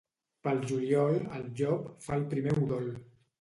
Pel 0.45 0.61
juliol, 0.71 1.17
el 1.41 1.45
llop 1.59 1.85
fa 2.07 2.17
el 2.17 2.25
primer 2.33 2.57
udol. 2.63 2.91